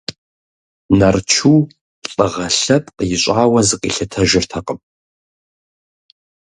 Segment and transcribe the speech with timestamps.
[0.99, 1.53] Нарчу
[2.11, 4.79] лӀыгъэ лъэпкъ ищӀауэ зыкъилъытэжыртэкъым.